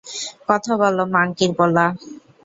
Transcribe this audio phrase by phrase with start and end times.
[0.47, 1.85] কথা বল, মাংকির পোলা!